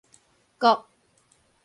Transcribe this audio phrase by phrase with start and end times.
[0.59, 0.73] 谷